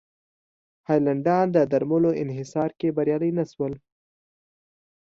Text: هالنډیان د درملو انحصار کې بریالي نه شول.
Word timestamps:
هالنډیان 0.87 1.47
د 1.55 1.57
درملو 1.71 2.11
انحصار 2.23 2.69
کې 2.79 2.95
بریالي 2.97 3.31
نه 3.37 3.45
شول. 3.51 3.73